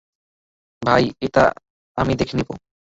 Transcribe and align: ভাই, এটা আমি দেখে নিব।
ভাই, 0.81 1.03
এটা 1.21 1.43
আমি 1.97 2.13
দেখে 2.15 2.35
নিব। 2.37 2.49